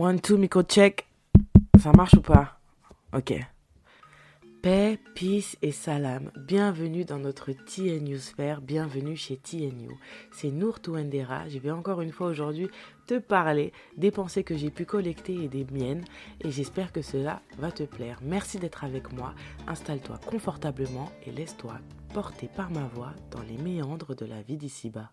One, 0.00 0.20
two, 0.20 0.36
micro 0.36 0.62
check. 0.62 1.08
Ça 1.82 1.90
marche 1.90 2.14
ou 2.14 2.20
pas? 2.20 2.60
Ok. 3.12 3.34
Paix, 4.62 4.96
peace 5.16 5.56
et 5.60 5.72
salam. 5.72 6.30
Bienvenue 6.46 7.04
dans 7.04 7.18
notre 7.18 7.50
TNU 7.50 8.16
sphère. 8.18 8.60
Bienvenue 8.60 9.16
chez 9.16 9.38
TNU. 9.38 9.90
C'est 10.30 10.52
Nour 10.52 10.78
Touendera. 10.78 11.48
Je 11.48 11.58
vais 11.58 11.72
encore 11.72 12.00
une 12.00 12.12
fois 12.12 12.28
aujourd'hui 12.28 12.68
te 13.08 13.18
parler 13.18 13.72
des 13.96 14.12
pensées 14.12 14.44
que 14.44 14.56
j'ai 14.56 14.70
pu 14.70 14.84
collecter 14.84 15.34
et 15.34 15.48
des 15.48 15.66
miennes. 15.72 16.04
Et 16.42 16.52
j'espère 16.52 16.92
que 16.92 17.02
cela 17.02 17.42
va 17.58 17.72
te 17.72 17.82
plaire. 17.82 18.20
Merci 18.22 18.60
d'être 18.60 18.84
avec 18.84 19.12
moi. 19.12 19.34
Installe-toi 19.66 20.20
confortablement 20.24 21.10
et 21.26 21.32
laisse-toi 21.32 21.74
porter 22.14 22.48
par 22.54 22.70
ma 22.70 22.86
voix 22.86 23.14
dans 23.32 23.42
les 23.42 23.58
méandres 23.58 24.14
de 24.14 24.26
la 24.26 24.42
vie 24.42 24.58
d'ici-bas. 24.58 25.10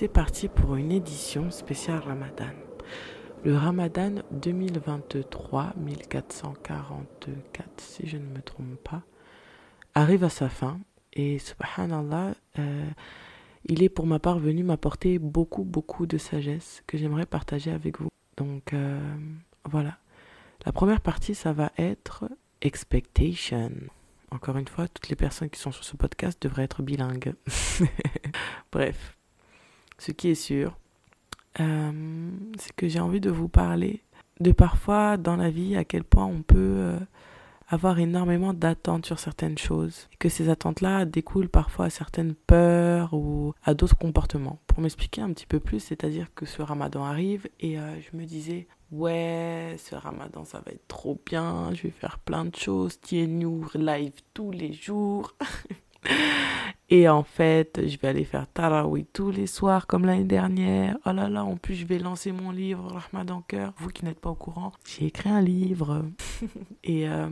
C'est 0.00 0.06
parti 0.06 0.46
pour 0.46 0.76
une 0.76 0.92
édition 0.92 1.50
spéciale 1.50 1.98
Ramadan. 1.98 2.52
Le 3.42 3.56
Ramadan 3.56 4.22
2023, 4.30 5.72
1444, 5.76 7.68
si 7.78 8.06
je 8.06 8.16
ne 8.16 8.22
me 8.22 8.40
trompe 8.40 8.76
pas, 8.84 9.02
arrive 9.96 10.22
à 10.22 10.28
sa 10.28 10.48
fin. 10.48 10.78
Et 11.14 11.40
subhanallah, 11.40 12.34
euh, 12.60 12.88
il 13.64 13.82
est 13.82 13.88
pour 13.88 14.06
ma 14.06 14.20
part 14.20 14.38
venu 14.38 14.62
m'apporter 14.62 15.18
beaucoup, 15.18 15.64
beaucoup 15.64 16.06
de 16.06 16.16
sagesse 16.16 16.84
que 16.86 16.96
j'aimerais 16.96 17.26
partager 17.26 17.72
avec 17.72 17.98
vous. 17.98 18.10
Donc 18.36 18.74
euh, 18.74 19.00
voilà. 19.64 19.98
La 20.64 20.70
première 20.70 21.00
partie, 21.00 21.34
ça 21.34 21.52
va 21.52 21.72
être 21.76 22.30
expectation. 22.60 23.72
Encore 24.30 24.58
une 24.58 24.68
fois, 24.68 24.86
toutes 24.86 25.08
les 25.08 25.16
personnes 25.16 25.50
qui 25.50 25.58
sont 25.58 25.72
sur 25.72 25.82
ce 25.82 25.96
podcast 25.96 26.40
devraient 26.40 26.62
être 26.62 26.84
bilingues. 26.84 27.34
Bref, 28.70 29.17
ce 29.98 30.12
qui 30.12 30.28
est 30.28 30.34
sûr, 30.34 30.78
euh, 31.60 32.30
c'est 32.58 32.74
que 32.74 32.88
j'ai 32.88 33.00
envie 33.00 33.20
de 33.20 33.30
vous 33.30 33.48
parler 33.48 34.02
de 34.40 34.52
parfois 34.52 35.16
dans 35.16 35.36
la 35.36 35.50
vie 35.50 35.76
à 35.76 35.84
quel 35.84 36.04
point 36.04 36.24
on 36.24 36.42
peut 36.42 36.56
euh, 36.56 36.98
avoir 37.68 37.98
énormément 37.98 38.54
d'attentes 38.54 39.06
sur 39.06 39.18
certaines 39.18 39.58
choses 39.58 40.08
et 40.12 40.16
que 40.16 40.28
ces 40.28 40.48
attentes-là 40.48 41.04
découlent 41.04 41.48
parfois 41.48 41.86
à 41.86 41.90
certaines 41.90 42.34
peurs 42.34 43.12
ou 43.12 43.52
à 43.64 43.74
d'autres 43.74 43.98
comportements. 43.98 44.60
Pour 44.68 44.80
m'expliquer 44.80 45.20
un 45.20 45.32
petit 45.32 45.46
peu 45.46 45.60
plus, 45.60 45.80
c'est-à-dire 45.80 46.32
que 46.34 46.46
ce 46.46 46.62
ramadan 46.62 47.04
arrive 47.04 47.48
et 47.60 47.78
euh, 47.78 48.00
je 48.00 48.16
me 48.16 48.24
disais 48.24 48.68
ouais, 48.92 49.76
ce 49.78 49.96
ramadan 49.96 50.44
ça 50.44 50.62
va 50.64 50.72
être 50.72 50.86
trop 50.86 51.20
bien, 51.26 51.74
je 51.74 51.82
vais 51.82 51.90
faire 51.90 52.18
plein 52.20 52.44
de 52.44 52.54
choses, 52.54 53.00
TNU 53.00 53.64
live 53.74 54.14
tous 54.32 54.50
les 54.50 54.72
jours. 54.72 55.34
Et 56.90 57.06
en 57.08 57.22
fait, 57.22 57.82
je 57.86 57.98
vais 57.98 58.08
aller 58.08 58.24
faire 58.24 58.46
Tarawi 58.46 59.04
tous 59.12 59.30
les 59.30 59.46
soirs 59.46 59.86
comme 59.86 60.06
l'année 60.06 60.24
dernière. 60.24 60.96
Oh 61.04 61.12
là 61.12 61.28
là, 61.28 61.44
en 61.44 61.56
plus, 61.56 61.74
je 61.74 61.84
vais 61.84 61.98
lancer 61.98 62.32
mon 62.32 62.50
livre, 62.50 62.90
Rahmad 62.90 63.30
en 63.30 63.42
cœur. 63.42 63.74
Vous 63.76 63.90
qui 63.90 64.06
n'êtes 64.06 64.20
pas 64.20 64.30
au 64.30 64.34
courant, 64.34 64.72
j'ai 64.86 65.06
écrit 65.06 65.28
un 65.28 65.42
livre. 65.42 66.06
et 66.84 67.06
euh, 67.06 67.28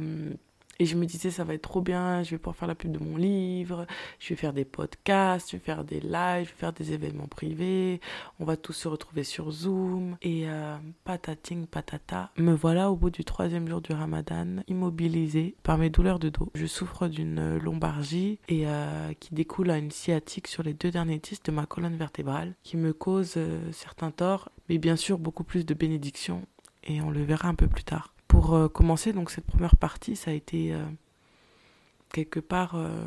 et 0.79 0.87
je 0.87 0.97
me 0.97 1.07
disais, 1.07 1.31
ça 1.31 1.45
va 1.45 1.55
être 1.55 1.63
trop 1.63 1.81
bien, 1.81 2.23
je 2.23 2.31
vais 2.31 2.39
pouvoir 2.39 2.57
faire 2.57 2.69
la 2.69 2.75
pub 2.75 2.93
de 2.93 2.99
mon 2.99 3.17
livre, 3.17 3.87
je 4.19 4.31
vais 4.31 4.37
faire 4.37 4.53
des 4.53 4.65
podcasts, 4.65 5.51
je 5.51 5.57
vais 5.57 5.63
faire 5.63 5.85
des 5.85 6.01
lives, 6.01 6.47
je 6.47 6.51
vais 6.51 6.59
faire 6.59 6.73
des 6.73 6.93
événements 6.93 7.29
privés, 7.29 8.01
on 8.41 8.45
va 8.45 8.57
tous 8.57 8.73
se 8.73 8.89
retrouver 8.89 9.25
sur 9.25 9.51
Zoom. 9.51 10.17
Et 10.23 10.45
euh, 10.47 10.77
patating 11.05 11.67
patata, 11.67 12.31
me 12.37 12.53
voilà 12.53 12.91
au 12.91 12.97
bout 12.97 13.11
du 13.11 13.25
troisième 13.25 13.69
jour 13.69 13.81
du 13.81 13.93
ramadan, 13.93 14.63
immobilisé 14.69 15.55
par 15.63 15.79
mes 15.79 15.91
douleurs 15.91 16.19
de 16.19 16.29
dos. 16.29 16.51
Je 16.55 16.67
souffre 16.67 17.09
d'une 17.09 17.59
lombargie 17.59 18.39
et 18.49 18.67
euh, 18.67 19.13
qui 19.19 19.35
découle 19.35 19.71
à 19.71 19.79
une 19.79 19.91
sciatique 19.91 20.49
sur 20.49 20.63
les 20.63 20.75
deux 20.75 20.91
derniers 20.91 21.19
disques 21.19 21.47
de 21.47 21.53
ma 21.53 21.67
colonne 21.67 21.97
vertébrale, 21.97 22.55
qui 22.63 22.77
me 22.77 22.93
cause 22.93 23.35
euh, 23.37 23.61
certains 23.73 24.11
torts, 24.11 24.51
mais 24.69 24.79
bien 24.79 24.97
sûr 24.97 25.19
beaucoup 25.19 25.45
plus 25.45 25.65
de 25.65 25.75
bénédictions, 25.75 26.47
et 26.85 27.01
on 27.01 27.11
le 27.11 27.23
verra 27.23 27.49
un 27.49 27.55
peu 27.55 27.69
plus 27.69 27.85
tard 27.85 28.16
pour 28.37 28.53
euh, 28.53 28.69
commencer, 28.69 29.15
donc 29.15 29.31
cette 29.31 29.47
première 29.47 29.77
partie, 29.77 30.15
ça 30.15 30.31
a 30.31 30.35
été 30.35 30.75
euh, 30.75 30.85
quelque 32.13 32.39
part 32.39 32.75
euh, 32.75 33.07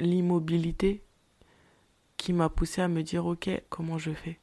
l'immobilité 0.00 1.04
qui 2.16 2.32
m'a 2.32 2.48
poussé 2.48 2.82
à 2.82 2.88
me 2.88 3.04
dire 3.04 3.26
ok, 3.26 3.48
comment 3.68 3.96
je 3.96 4.10
fais? 4.10 4.40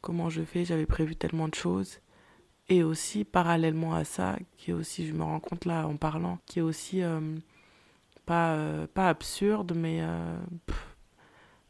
Comment 0.00 0.28
je 0.28 0.42
fais? 0.42 0.64
J'avais 0.64 0.86
prévu 0.86 1.14
tellement 1.14 1.46
de 1.46 1.54
choses. 1.54 2.00
Et 2.68 2.82
aussi, 2.82 3.22
parallèlement 3.22 3.94
à 3.94 4.02
ça, 4.02 4.40
qui 4.56 4.72
est 4.72 4.74
aussi, 4.74 5.06
je 5.06 5.12
me 5.12 5.22
rends 5.22 5.38
compte 5.38 5.66
là 5.66 5.86
en 5.86 5.96
parlant, 5.96 6.40
qui 6.44 6.58
est 6.58 6.62
aussi 6.62 7.00
pas, 8.24 8.58
pas 8.92 9.08
absurde, 9.08 9.72
mais 9.76 10.00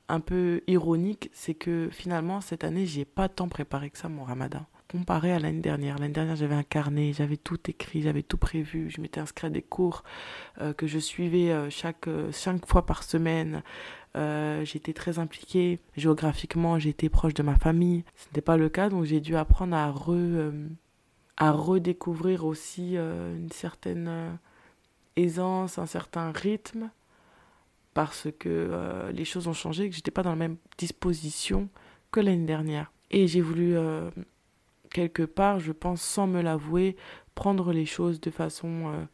un 0.08 0.20
peu 0.20 0.62
ironique, 0.66 1.28
c'est 1.34 1.54
que 1.54 1.91
finalement, 1.92 2.41
cette 2.41 2.64
année, 2.64 2.86
j'ai 2.86 3.04
pas 3.04 3.28
tant 3.28 3.48
préparé 3.48 3.91
que 3.91 3.98
ça 3.98 4.08
mon 4.08 4.24
ramadan 4.24 4.64
comparé 4.88 5.32
à 5.32 5.38
l'année 5.38 5.60
dernière. 5.60 5.98
L'année 5.98 6.12
dernière, 6.12 6.36
j'avais 6.36 6.54
un 6.54 6.62
carnet, 6.62 7.12
j'avais 7.12 7.36
tout 7.36 7.58
écrit, 7.69 8.02
j'avais 8.02 8.22
tout 8.22 8.38
prévu. 8.38 8.91
Je 8.91 9.00
m'étais 9.00 9.20
inscrit 9.20 9.47
à 9.47 9.50
des 9.50 9.62
cours 9.62 10.04
euh, 10.60 10.72
que 10.72 10.86
je 10.86 10.98
suivais 10.98 11.50
euh, 11.50 11.70
chaque 11.70 12.08
euh, 12.08 12.30
cinq 12.32 12.66
fois 12.66 12.86
par 12.86 13.02
semaine. 13.02 13.62
j'étais 14.64 14.94
très 14.94 15.19
impliquée 15.19 15.78
géographiquement, 15.97 16.78
j'étais 16.78 17.08
proche 17.08 17.34
de 17.34 17.42
ma 17.42 17.56
famille. 17.56 18.04
Ce 18.14 18.26
n'était 18.28 18.41
pas 18.41 18.56
le 18.56 18.69
cas, 18.69 18.88
donc 18.88 19.04
j'ai 19.04 19.20
dû 19.20 19.36
apprendre 19.36 19.76
à 19.76 19.91
re, 19.91 20.52
à 21.36 21.53
redécouvrir 21.53 22.47
aussi 22.47 22.97
une 22.97 23.50
certaine 23.53 24.38
aisance, 25.16 25.76
un 25.76 25.84
certain 25.84 26.32
rythme, 26.32 26.88
parce 27.92 28.28
que 28.38 29.10
les 29.12 29.26
choses 29.26 29.48
ont 29.48 29.53
changé, 29.53 29.91
que 29.91 29.94
j'étais 29.94 30.10
pas 30.10 30.22
dans 30.22 30.30
la 30.30 30.36
même 30.36 30.56
disposition 30.78 31.68
que 32.10 32.20
l'année 32.20 32.47
dernière. 32.47 32.91
Et 33.10 33.26
j'ai 33.26 33.42
voulu 33.42 33.76
quelque 34.91 35.22
part, 35.22 35.60
je 35.60 35.72
pense, 35.72 36.02
sans 36.02 36.26
me 36.26 36.41
l'avouer, 36.41 36.97
prendre 37.34 37.72
les 37.72 37.86
choses 37.86 38.20
de 38.20 38.30
façon 38.30 38.88
euh, 38.88 39.04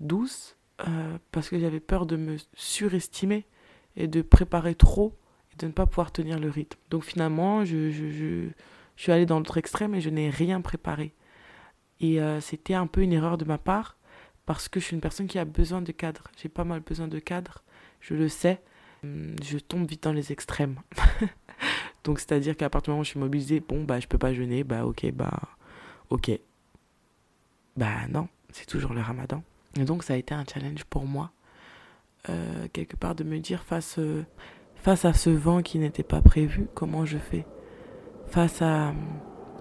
douce, 0.00 0.56
euh, 0.86 1.18
parce 1.32 1.48
que 1.48 1.58
j'avais 1.58 1.80
peur 1.80 2.06
de 2.06 2.16
me 2.16 2.36
surestimer 2.54 3.46
et 3.96 4.06
de 4.06 4.22
préparer 4.22 4.74
trop 4.74 5.16
et 5.52 5.56
de 5.56 5.66
ne 5.66 5.72
pas 5.72 5.86
pouvoir 5.86 6.12
tenir 6.12 6.38
le 6.38 6.50
rythme. 6.50 6.78
Donc 6.90 7.04
finalement, 7.04 7.64
je, 7.64 8.48
suis 8.96 9.12
allée 9.12 9.26
dans 9.26 9.38
l'autre 9.38 9.58
extrême 9.58 9.94
et 9.94 10.00
je 10.00 10.10
n'ai 10.10 10.30
rien 10.30 10.60
préparé. 10.60 11.14
Et 12.00 12.20
euh, 12.20 12.40
c'était 12.40 12.74
un 12.74 12.86
peu 12.86 13.02
une 13.02 13.12
erreur 13.12 13.38
de 13.38 13.44
ma 13.44 13.58
part, 13.58 13.96
parce 14.46 14.68
que 14.68 14.80
je 14.80 14.86
suis 14.86 14.94
une 14.94 15.00
personne 15.00 15.26
qui 15.26 15.38
a 15.38 15.44
besoin 15.44 15.82
de 15.82 15.92
cadre. 15.92 16.24
J'ai 16.40 16.48
pas 16.48 16.64
mal 16.64 16.80
besoin 16.80 17.08
de 17.08 17.18
cadre, 17.18 17.62
je 18.00 18.14
le 18.14 18.28
sais. 18.28 18.62
Hum, 19.04 19.36
je 19.42 19.58
tombe 19.58 19.86
vite 19.86 20.02
dans 20.04 20.12
les 20.12 20.32
extrêmes. 20.32 20.80
Donc, 22.08 22.20
c'est-à-dire 22.20 22.56
qu'à 22.56 22.70
partir 22.70 22.86
du 22.86 22.90
moment 22.92 23.02
où 23.02 23.04
je 23.04 23.10
suis 23.10 23.20
mobilisée, 23.20 23.60
bon, 23.60 23.84
bah, 23.84 24.00
je 24.00 24.06
peux 24.06 24.16
pas 24.16 24.32
jeûner, 24.32 24.64
bah, 24.64 24.86
ok, 24.86 25.12
bah, 25.12 25.40
ok. 26.08 26.30
Bah, 27.76 28.08
non, 28.08 28.28
c'est 28.50 28.64
toujours 28.64 28.94
le 28.94 29.02
ramadan. 29.02 29.42
Et 29.78 29.84
donc, 29.84 30.02
ça 30.02 30.14
a 30.14 30.16
été 30.16 30.32
un 30.32 30.46
challenge 30.50 30.84
pour 30.84 31.04
moi, 31.04 31.32
euh, 32.30 32.66
quelque 32.72 32.96
part, 32.96 33.14
de 33.14 33.24
me 33.24 33.38
dire 33.40 33.62
face, 33.62 33.98
euh, 33.98 34.24
face 34.74 35.04
à 35.04 35.12
ce 35.12 35.28
vent 35.28 35.60
qui 35.60 35.78
n'était 35.78 36.02
pas 36.02 36.22
prévu, 36.22 36.66
comment 36.72 37.04
je 37.04 37.18
fais 37.18 37.44
Face 38.28 38.62
à, 38.62 38.94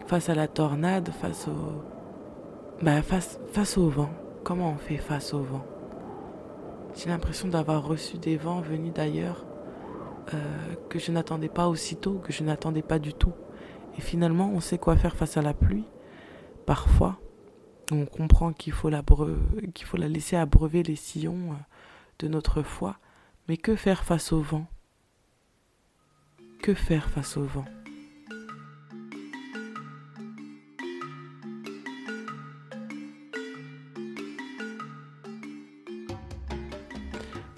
face 0.07 0.29
à 0.29 0.33
la 0.33 0.47
tornade, 0.47 1.09
face 1.19 1.49
au. 1.49 1.83
Bah, 2.81 3.01
face, 3.01 3.41
face 3.51 3.77
au 3.77 3.89
vent. 3.89 4.09
Comment 4.45 4.71
on 4.71 4.77
fait 4.77 4.95
face 4.95 5.33
au 5.33 5.41
vent? 5.41 5.65
J'ai 6.95 7.09
l'impression 7.09 7.49
d'avoir 7.49 7.85
reçu 7.85 8.17
des 8.17 8.37
vents 8.37 8.61
venus 8.61 8.93
d'ailleurs 8.93 9.45
euh, 10.33 10.75
que 10.89 10.99
je 10.99 11.11
n'attendais 11.11 11.49
pas 11.49 11.67
aussitôt, 11.67 12.19
que 12.19 12.33
je 12.33 12.43
n'attendais 12.43 12.81
pas 12.81 12.99
du 12.99 13.13
tout. 13.13 13.33
Et 13.97 14.01
finalement, 14.01 14.49
on 14.49 14.59
sait 14.59 14.77
quoi 14.77 14.95
faire 14.95 15.15
face 15.15 15.37
à 15.37 15.41
la 15.41 15.53
pluie. 15.53 15.85
Parfois, 16.65 17.19
on 17.91 18.05
comprend 18.05 18.51
qu'il 18.51 18.73
faut, 18.73 18.89
la 18.89 19.01
faut 19.05 19.97
la 19.97 20.07
laisser 20.07 20.35
abreuver 20.35 20.83
les 20.83 20.95
sillons 20.95 21.51
euh, 21.51 21.55
de 22.19 22.27
notre 22.27 22.61
foi. 22.61 22.97
Mais 23.47 23.57
que 23.57 23.75
faire 23.75 24.03
face 24.03 24.33
au 24.33 24.41
vent? 24.41 24.67
Que 26.61 26.73
faire 26.73 27.09
face 27.09 27.37
au 27.37 27.43
vent? 27.43 27.65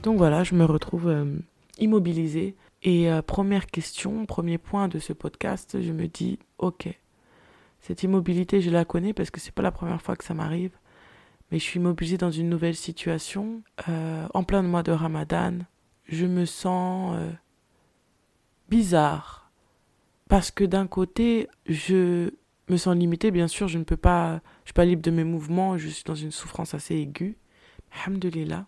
Donc 0.03 0.17
voilà, 0.17 0.43
je 0.43 0.55
me 0.55 0.63
retrouve 0.63 1.07
euh, 1.07 1.25
immobilisé. 1.79 2.55
Et 2.83 3.11
euh, 3.11 3.21
première 3.21 3.67
question, 3.67 4.25
premier 4.25 4.57
point 4.57 4.87
de 4.87 4.99
ce 4.99 5.13
podcast, 5.13 5.81
je 5.81 5.91
me 5.91 6.07
dis, 6.07 6.39
ok, 6.57 6.89
cette 7.81 8.03
immobilité, 8.03 8.61
je 8.61 8.69
la 8.69 8.85
connais 8.85 9.13
parce 9.13 9.31
que 9.31 9.39
c'est 9.39 9.53
pas 9.53 9.61
la 9.61 9.71
première 9.71 10.01
fois 10.01 10.15
que 10.15 10.23
ça 10.23 10.33
m'arrive. 10.33 10.71
Mais 11.51 11.59
je 11.59 11.63
suis 11.63 11.79
immobilisée 11.79 12.17
dans 12.17 12.31
une 12.31 12.49
nouvelle 12.49 12.75
situation, 12.75 13.63
euh, 13.87 14.27
en 14.33 14.43
plein 14.43 14.61
mois 14.61 14.83
de 14.83 14.91
Ramadan. 14.91 15.59
Je 16.05 16.25
me 16.25 16.45
sens 16.45 17.15
euh, 17.17 17.31
bizarre. 18.69 19.51
Parce 20.27 20.51
que 20.51 20.63
d'un 20.63 20.85
côté, 20.85 21.47
je 21.65 22.31
me 22.69 22.77
sens 22.77 22.95
limitée, 22.95 23.31
bien 23.31 23.47
sûr, 23.47 23.67
je 23.67 23.79
ne 23.79 23.83
peux 23.83 23.97
pas, 23.97 24.41
je 24.63 24.69
suis 24.69 24.73
pas 24.73 24.85
libre 24.85 25.01
de 25.01 25.09
mes 25.09 25.23
mouvements, 25.23 25.77
je 25.77 25.87
suis 25.87 26.03
dans 26.03 26.15
une 26.15 26.31
souffrance 26.31 26.75
assez 26.75 26.95
aiguë. 26.95 27.35
Alhamdulillah. 27.91 28.67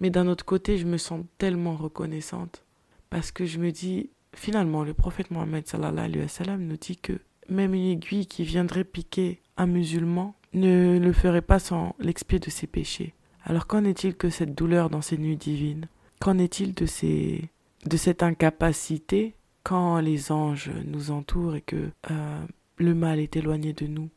Mais 0.00 0.10
d'un 0.10 0.26
autre 0.26 0.44
côté, 0.44 0.78
je 0.78 0.86
me 0.86 0.98
sens 0.98 1.24
tellement 1.38 1.76
reconnaissante 1.76 2.64
parce 3.10 3.30
que 3.32 3.46
je 3.46 3.58
me 3.58 3.70
dis, 3.70 4.10
finalement, 4.34 4.84
le 4.84 4.94
prophète 4.94 5.30
Mohammed 5.30 5.66
sallallahu 5.66 6.06
alayhi 6.06 6.58
nous 6.58 6.76
dit 6.76 6.96
que 6.96 7.20
même 7.48 7.74
une 7.74 7.90
aiguille 7.90 8.26
qui 8.26 8.44
viendrait 8.44 8.84
piquer 8.84 9.40
un 9.56 9.66
musulman 9.66 10.34
ne 10.52 10.98
le 10.98 11.12
ferait 11.12 11.42
pas 11.42 11.58
sans 11.58 11.94
l'expier 11.98 12.38
de 12.38 12.50
ses 12.50 12.66
péchés. 12.66 13.14
Alors 13.44 13.66
qu'en 13.66 13.84
est-il 13.84 14.16
que 14.16 14.30
cette 14.30 14.54
douleur 14.54 14.90
dans 14.90 15.02
ces 15.02 15.18
nuits 15.18 15.36
divines? 15.36 15.86
Qu'en 16.20 16.38
est-il 16.38 16.74
de, 16.74 16.86
ces, 16.86 17.48
de 17.84 17.96
cette 17.96 18.22
incapacité 18.22 19.34
quand 19.62 19.98
les 20.00 20.32
anges 20.32 20.70
nous 20.84 21.10
entourent 21.10 21.56
et 21.56 21.60
que 21.60 21.90
euh, 22.10 22.44
le 22.76 22.94
mal 22.94 23.20
est 23.20 23.36
éloigné 23.36 23.72
de 23.72 23.86
nous? 23.86 24.10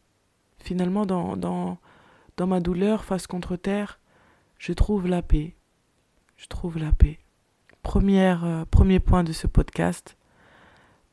Finalement, 0.58 1.06
dans, 1.06 1.38
dans, 1.38 1.78
dans 2.38 2.48
ma 2.48 2.60
douleur 2.60 3.06
face 3.06 3.28
contre 3.28 3.56
terre, 3.56 4.00
je 4.58 4.74
trouve 4.74 5.08
la 5.08 5.22
paix. 5.22 5.54
Je 6.40 6.48
trouve 6.48 6.78
la 6.78 6.94
paix. 6.94 7.20
Euh, 7.86 8.66
premier 8.72 9.00
point 9.02 9.26
de 9.26 9.34
ce 9.34 9.46
podcast, 9.46 10.16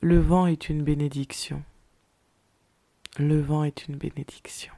le 0.01 0.21
vent 0.21 0.47
est 0.47 0.69
une 0.69 0.85
bénédiction. 0.85 1.65
Le 3.19 3.41
vent 3.41 3.65
est 3.65 3.89
une 3.89 3.97
bénédiction. 3.97 4.73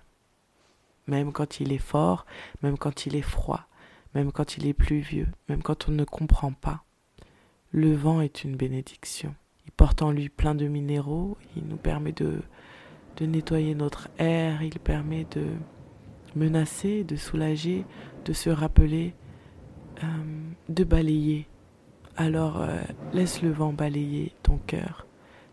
Même 1.06 1.32
quand 1.32 1.60
il 1.60 1.70
est 1.70 1.76
fort, 1.76 2.24
même 2.62 2.78
quand 2.78 3.04
il 3.04 3.14
est 3.14 3.20
froid, 3.20 3.66
même 4.14 4.32
quand 4.32 4.56
il 4.56 4.66
est 4.66 4.72
pluvieux, 4.72 5.28
même 5.50 5.62
quand 5.62 5.86
on 5.90 5.92
ne 5.92 6.04
comprend 6.04 6.52
pas. 6.52 6.82
Le 7.70 7.94
vent 7.94 8.22
est 8.22 8.42
une 8.42 8.56
bénédiction. 8.56 9.34
Il 9.66 9.72
porte 9.72 10.00
en 10.00 10.12
lui 10.12 10.30
plein 10.30 10.54
de 10.54 10.66
minéraux, 10.66 11.36
il 11.56 11.64
nous 11.66 11.76
permet 11.76 12.12
de, 12.12 12.40
de 13.18 13.26
nettoyer 13.26 13.74
notre 13.74 14.08
air, 14.16 14.62
il 14.62 14.78
permet 14.78 15.26
de 15.30 15.44
menacer, 16.36 17.04
de 17.04 17.16
soulager, 17.16 17.84
de 18.24 18.32
se 18.32 18.48
rappeler, 18.48 19.14
euh, 20.02 20.06
de 20.68 20.84
balayer. 20.84 21.46
Alors 22.16 22.60
euh, 22.60 22.78
laisse 23.12 23.42
le 23.42 23.50
vent 23.50 23.72
balayer 23.72 24.32
ton 24.42 24.58
cœur, 24.66 25.06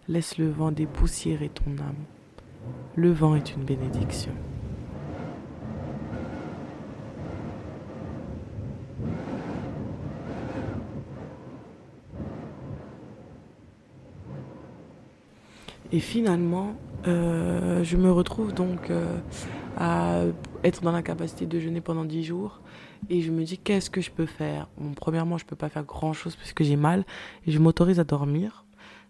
laisse 0.07 0.37
le 0.37 0.49
vent 0.49 0.71
dépoussiérer 0.71 1.49
ton 1.49 1.71
âme. 1.77 1.95
Le 2.95 3.11
vent 3.11 3.35
est 3.35 3.53
une 3.53 3.63
bénédiction. 3.63 4.31
Et 15.91 15.99
finalement, 15.99 16.75
euh, 17.07 17.83
je 17.83 17.95
me 17.95 18.11
retrouve 18.11 18.53
donc 18.53 18.91
à 19.77 20.23
être 20.65 20.81
dans 20.81 20.91
la 20.91 21.03
capacité 21.03 21.45
de 21.45 21.59
jeûner 21.59 21.81
pendant 21.81 22.05
10 22.05 22.23
jours. 22.23 22.61
Et 23.09 23.21
je 23.21 23.31
me 23.31 23.43
dis, 23.43 23.57
qu'est-ce 23.57 23.89
que 23.89 24.01
je 24.01 24.11
peux 24.11 24.25
faire? 24.25 24.67
Premièrement, 24.95 25.37
je 25.37 25.45
ne 25.45 25.49
peux 25.49 25.55
pas 25.55 25.69
faire 25.69 25.83
grand-chose 25.83 26.35
parce 26.35 26.53
que 26.53 26.63
j'ai 26.63 26.75
mal. 26.75 27.05
Et 27.45 27.51
je 27.51 27.59
m'autorise 27.59 27.99
à 27.99 28.03
dormir. 28.03 28.65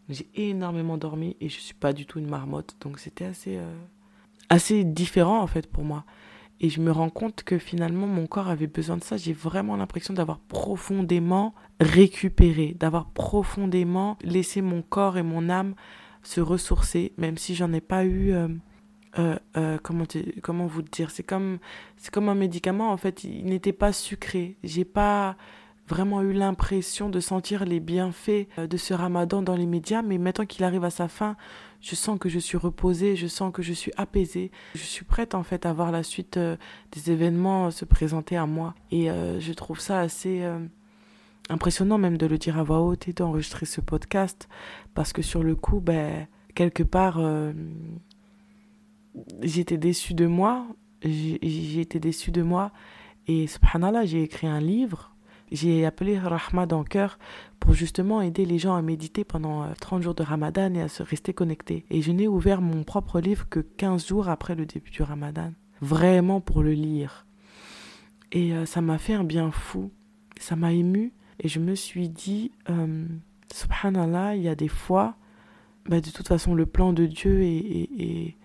J'ai 0.09 0.27
énormément 0.35 0.97
dormi 0.97 1.35
et 1.41 1.49
je 1.49 1.57
ne 1.57 1.61
suis 1.61 1.73
pas 1.73 1.93
du 1.93 2.05
tout 2.05 2.19
une 2.19 2.27
marmotte. 2.29 2.75
Donc 2.81 2.99
c'était 2.99 3.25
assez, 3.25 3.57
euh, 3.57 3.73
assez 4.49 4.83
différent 4.83 5.41
en 5.41 5.47
fait 5.47 5.67
pour 5.67 5.83
moi. 5.83 6.03
Et 6.61 6.69
je 6.69 6.79
me 6.79 6.91
rends 6.91 7.09
compte 7.09 7.43
que 7.43 7.57
finalement 7.57 8.05
mon 8.05 8.27
corps 8.27 8.49
avait 8.49 8.67
besoin 8.67 8.97
de 8.97 9.03
ça. 9.03 9.17
J'ai 9.17 9.33
vraiment 9.33 9.75
l'impression 9.75 10.13
d'avoir 10.13 10.39
profondément 10.39 11.55
récupéré, 11.79 12.75
d'avoir 12.79 13.09
profondément 13.09 14.17
laissé 14.21 14.61
mon 14.61 14.83
corps 14.83 15.17
et 15.17 15.23
mon 15.23 15.49
âme 15.49 15.73
se 16.21 16.39
ressourcer, 16.39 17.13
même 17.17 17.37
si 17.37 17.55
j'en 17.55 17.73
ai 17.73 17.81
pas 17.81 18.05
eu. 18.05 18.31
Euh, 18.31 18.47
euh, 19.17 19.37
euh, 19.57 19.77
comment, 19.81 20.05
comment 20.41 20.67
vous 20.67 20.81
dire 20.81 21.11
C'est 21.11 21.23
comme, 21.23 21.59
c'est 21.97 22.13
comme 22.13 22.29
un 22.29 22.35
médicament, 22.35 22.91
en 22.91 22.97
fait, 22.97 23.23
il 23.23 23.45
n'était 23.45 23.73
pas 23.73 23.93
sucré. 23.93 24.57
J'ai 24.63 24.85
pas 24.85 25.35
vraiment 25.87 26.21
eu 26.21 26.33
l'impression 26.33 27.09
de 27.09 27.19
sentir 27.19 27.65
les 27.65 27.79
bienfaits 27.79 28.47
de 28.57 28.77
ce 28.77 28.93
ramadan 28.93 29.41
dans 29.41 29.55
les 29.55 29.67
médias, 29.67 30.01
mais 30.01 30.17
maintenant 30.17 30.45
qu'il 30.45 30.63
arrive 30.63 30.83
à 30.83 30.89
sa 30.89 31.07
fin, 31.07 31.37
je 31.79 31.93
sens 31.93 32.17
que 32.17 32.27
je 32.27 32.39
suis 32.39 32.57
reposée, 32.57 33.15
je 33.15 33.27
sens 33.27 33.53
que 33.53 33.61
je 33.61 33.73
suis 33.73 33.91
apaisée. 33.95 34.51
Je 34.73 34.83
suis 34.83 35.05
prête, 35.05 35.35
en 35.35 35.43
fait, 35.43 35.65
à 35.65 35.73
voir 35.73 35.91
la 35.91 36.01
suite 36.01 36.39
des 36.39 37.11
événements 37.11 37.69
se 37.69 37.85
présenter 37.85 38.35
à 38.35 38.47
moi. 38.47 38.73
Et 38.91 39.07
je 39.07 39.53
trouve 39.53 39.79
ça 39.79 39.99
assez 39.99 40.43
impressionnant 41.49 41.97
même 41.97 42.17
de 42.17 42.25
le 42.25 42.37
dire 42.37 42.57
à 42.57 42.63
voix 42.63 42.81
haute 42.81 43.07
et 43.07 43.13
d'enregistrer 43.13 43.65
ce 43.65 43.81
podcast 43.81 44.49
parce 44.93 45.13
que 45.13 45.21
sur 45.21 45.43
le 45.43 45.55
coup, 45.55 45.79
ben, 45.79 46.27
quelque 46.55 46.83
part, 46.83 47.17
euh, 47.19 47.53
j'étais 49.41 49.77
déçue 49.77 50.13
de 50.13 50.27
moi. 50.27 50.67
J'ai 51.03 51.79
été 51.79 51.99
déçue 51.99 52.31
de 52.31 52.41
moi. 52.41 52.71
Et 53.27 53.47
subhanallah, 53.47 54.05
j'ai 54.05 54.23
écrit 54.23 54.47
un 54.47 54.59
livre. 54.59 55.15
J'ai 55.51 55.85
appelé 55.85 56.17
Rahma 56.17 56.65
dans 56.65 56.83
cœur 56.83 57.19
pour 57.59 57.73
justement 57.73 58.21
aider 58.21 58.45
les 58.45 58.57
gens 58.57 58.75
à 58.75 58.81
méditer 58.81 59.23
pendant 59.23 59.71
30 59.79 59.99
euh, 59.99 60.03
jours 60.03 60.15
de 60.15 60.23
Ramadan 60.23 60.73
et 60.73 60.81
à 60.81 60.87
se 60.87 61.03
rester 61.03 61.33
connectés. 61.33 61.85
Et 61.91 62.01
je 62.01 62.11
n'ai 62.11 62.27
ouvert 62.27 62.61
mon 62.61 62.83
propre 62.83 63.19
livre 63.19 63.47
que 63.47 63.59
15 63.59 64.07
jours 64.07 64.29
après 64.29 64.55
le 64.55 64.65
début 64.65 64.89
du 64.89 65.03
Ramadan. 65.03 65.53
Vraiment 65.81 66.41
pour 66.41 66.63
le 66.63 66.71
lire. 66.71 67.27
Et 68.31 68.53
euh, 68.53 68.65
ça 68.65 68.81
m'a 68.81 68.97
fait 68.97 69.13
un 69.13 69.23
bien 69.23 69.51
fou. 69.51 69.91
Ça 70.39 70.55
m'a 70.55 70.73
ému 70.73 71.13
et 71.39 71.47
je 71.47 71.59
me 71.59 71.75
suis 71.75 72.09
dit, 72.09 72.51
euh, 72.69 73.05
subhanallah, 73.53 74.35
il 74.35 74.43
y 74.43 74.47
a 74.47 74.55
des 74.55 74.67
fois, 74.67 75.15
bah, 75.87 76.01
de 76.01 76.09
toute 76.09 76.27
façon, 76.27 76.53
le 76.53 76.65
plan 76.65 76.93
de 76.93 77.05
Dieu 77.05 77.43
est, 77.43 78.35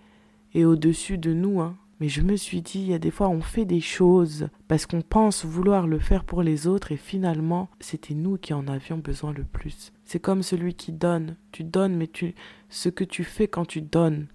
au-dessus 0.55 1.17
de 1.17 1.33
nous. 1.33 1.61
Hein. 1.61 1.77
Mais 1.99 2.09
je 2.09 2.21
me 2.21 2.35
suis 2.35 2.61
dit, 2.61 2.79
il 2.79 2.87
y 2.89 2.93
a 2.93 2.99
des 2.99 3.11
fois, 3.11 3.29
on 3.29 3.41
fait 3.41 3.65
des 3.65 3.79
choses 3.79 4.47
parce 4.67 4.85
qu'on 4.85 5.01
pense 5.03 5.45
vouloir 5.45 5.87
le 5.87 5.99
faire 5.99 6.23
pour 6.23 6.41
les 6.41 6.65
autres 6.65 6.91
et 6.91 6.97
finalement, 6.97 7.69
c'était 7.79 8.15
nous 8.15 8.37
qui 8.37 8.53
en 8.53 8.67
avions 8.67 8.97
besoin 8.97 9.33
le 9.33 9.43
plus. 9.43 9.93
C'est 10.03 10.19
comme 10.19 10.41
celui 10.41 10.73
qui 10.73 10.91
donne. 10.91 11.35
Tu 11.51 11.63
donnes, 11.63 11.95
mais 11.95 12.07
tu, 12.07 12.33
ce 12.69 12.89
que 12.89 13.03
tu 13.03 13.23
fais 13.23 13.47
quand 13.47 13.65
tu 13.65 13.81
donnes, 13.81 14.27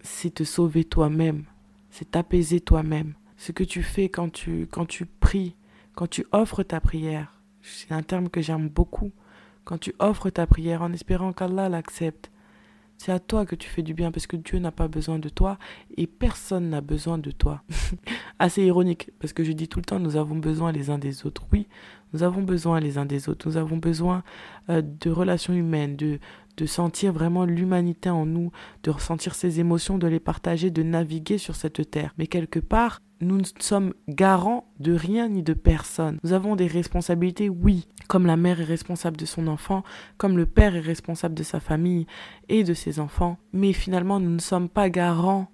c'est 0.00 0.34
te 0.34 0.44
sauver 0.44 0.84
toi-même, 0.84 1.44
c'est 1.90 2.12
t'apaiser 2.12 2.60
toi-même. 2.60 3.14
Ce 3.36 3.52
que 3.52 3.64
tu 3.64 3.82
fais 3.82 4.08
quand 4.08 4.30
tu, 4.30 4.68
quand 4.70 4.86
tu 4.86 5.06
pries, 5.06 5.56
quand 5.94 6.08
tu 6.08 6.24
offres 6.30 6.62
ta 6.62 6.80
prière, 6.80 7.40
c'est 7.62 7.92
un 7.92 8.02
terme 8.02 8.28
que 8.28 8.40
j'aime 8.40 8.68
beaucoup, 8.68 9.10
quand 9.64 9.78
tu 9.78 9.92
offres 9.98 10.30
ta 10.30 10.46
prière 10.46 10.82
en 10.82 10.92
espérant 10.92 11.32
qu'Allah 11.32 11.68
l'accepte, 11.68 12.30
c'est 12.98 13.12
à 13.12 13.20
toi 13.20 13.46
que 13.46 13.54
tu 13.54 13.68
fais 13.68 13.82
du 13.82 13.94
bien 13.94 14.10
parce 14.10 14.26
que 14.26 14.36
Dieu 14.36 14.58
n'a 14.58 14.72
pas 14.72 14.88
besoin 14.88 15.18
de 15.18 15.28
toi 15.28 15.56
et 15.96 16.06
personne 16.06 16.68
n'a 16.68 16.80
besoin 16.80 17.16
de 17.16 17.30
toi. 17.30 17.62
Assez 18.40 18.64
ironique 18.64 19.10
parce 19.20 19.32
que 19.32 19.44
je 19.44 19.52
dis 19.52 19.68
tout 19.68 19.78
le 19.78 19.84
temps 19.84 20.00
nous 20.00 20.16
avons 20.16 20.36
besoin 20.36 20.72
les 20.72 20.90
uns 20.90 20.98
des 20.98 21.24
autres. 21.24 21.46
Oui, 21.52 21.68
nous 22.12 22.24
avons 22.24 22.42
besoin 22.42 22.80
les 22.80 22.98
uns 22.98 23.06
des 23.06 23.28
autres. 23.28 23.48
Nous 23.48 23.56
avons 23.56 23.76
besoin 23.76 24.24
euh, 24.68 24.82
de 24.82 25.10
relations 25.10 25.54
humaines, 25.54 25.96
de, 25.96 26.18
de 26.58 26.66
sentir 26.66 27.12
vraiment 27.12 27.44
l'humanité 27.44 28.10
en 28.10 28.26
nous, 28.26 28.50
de 28.82 28.90
ressentir 28.90 29.34
ces 29.34 29.60
émotions, 29.60 29.96
de 29.96 30.08
les 30.08 30.20
partager, 30.20 30.70
de 30.70 30.82
naviguer 30.82 31.38
sur 31.38 31.54
cette 31.54 31.90
terre. 31.90 32.12
Mais 32.18 32.26
quelque 32.26 32.58
part, 32.58 33.00
nous 33.20 33.38
ne 33.38 33.44
sommes 33.60 33.94
garants 34.08 34.70
de 34.80 34.92
rien 34.92 35.28
ni 35.28 35.42
de 35.42 35.54
personne. 35.54 36.18
Nous 36.24 36.32
avons 36.32 36.56
des 36.56 36.66
responsabilités, 36.66 37.48
oui, 37.48 37.86
comme 38.08 38.26
la 38.26 38.36
mère 38.36 38.60
est 38.60 38.64
responsable 38.64 39.16
de 39.16 39.26
son 39.26 39.46
enfant, 39.46 39.84
comme 40.16 40.36
le 40.36 40.46
père 40.46 40.74
est 40.74 40.80
responsable 40.80 41.34
de 41.34 41.42
sa 41.42 41.60
famille 41.60 42.06
et 42.48 42.64
de 42.64 42.74
ses 42.74 43.00
enfants, 43.00 43.38
mais 43.52 43.72
finalement 43.72 44.20
nous 44.20 44.30
ne 44.30 44.40
sommes 44.40 44.68
pas 44.68 44.90
garants 44.90 45.48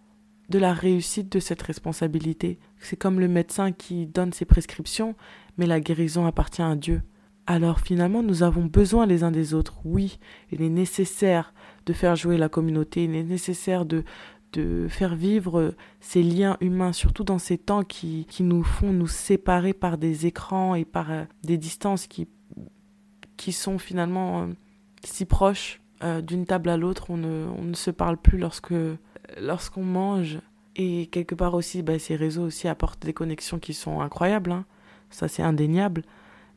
de 0.51 0.59
la 0.59 0.73
réussite 0.73 1.33
de 1.33 1.41
cette 1.41 1.63
responsabilité. 1.63 2.59
C'est 2.79 2.97
comme 2.97 3.21
le 3.21 3.29
médecin 3.29 3.73
qui 3.73 4.07
donne 4.07 4.33
ses 4.33 4.45
prescriptions, 4.45 5.15
mais 5.57 5.67
la 5.67 5.81
guérison 5.81 6.27
appartient 6.27 6.63
à 6.63 6.77
Dieu. 6.77 7.03
Alors 7.47 7.81
finalement, 7.81 8.23
nous 8.23 8.43
avons 8.43 8.65
besoin 8.65 9.07
les 9.07 9.23
uns 9.23 9.31
des 9.31 9.53
autres. 9.53 9.75
Oui, 9.85 10.19
il 10.51 10.63
est 10.63 10.71
nécessaire 10.71 11.53
de 11.85 11.93
faire 11.93 12.17
jouer 12.17 12.39
la 12.39 12.49
communauté, 12.49 13.05
il 13.05 13.15
est 13.15 13.23
nécessaire 13.23 13.85
de, 13.85 14.05
de 14.55 14.87
faire 14.89 15.15
vivre 15.15 15.75
ces 16.01 16.23
liens 16.23 16.57
humains, 16.61 16.93
surtout 16.93 17.25
dans 17.25 17.39
ces 17.39 17.59
temps 17.59 17.83
qui, 17.83 18.27
qui 18.31 18.43
nous 18.43 18.63
font 18.63 18.93
nous 18.93 19.07
séparer 19.07 19.75
par 19.75 19.99
des 19.99 20.27
écrans 20.27 20.75
et 20.75 20.85
par 20.85 21.11
euh, 21.11 21.25
des 21.43 21.59
distances 21.59 22.07
qui, 22.07 22.29
qui 23.37 23.53
sont 23.53 23.79
finalement 23.79 24.43
euh, 24.43 24.47
si 25.05 25.25
proches. 25.25 25.81
Euh, 26.03 26.21
d'une 26.21 26.45
table 26.45 26.69
à 26.71 26.77
l'autre, 26.77 27.11
on 27.11 27.17
ne, 27.17 27.47
on 27.57 27.63
ne 27.63 27.75
se 27.75 27.91
parle 27.91 28.17
plus 28.17 28.39
lorsque 28.39 28.75
lorsqu'on 29.39 29.85
mange. 29.85 30.39
Et 30.77 31.07
quelque 31.07 31.35
part 31.35 31.55
aussi, 31.55 31.83
bah, 31.83 31.99
ces 31.99 32.17
réseaux 32.17 32.43
aussi 32.43 32.69
apportent 32.69 33.05
des 33.05 33.13
connexions 33.13 33.59
qui 33.59 33.75
sont 33.75 34.01
incroyables. 34.01 34.53
Hein. 34.53 34.65
Ça, 35.11 35.29
c'est 35.29 35.43
indéniable. 35.43 36.03